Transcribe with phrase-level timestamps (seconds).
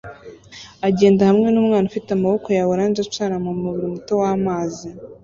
[0.87, 4.89] agenda hamwe numwana ufite amaboko ya orange acana mumubiri muto wamazi